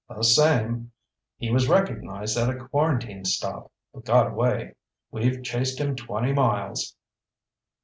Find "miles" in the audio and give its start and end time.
6.33-6.95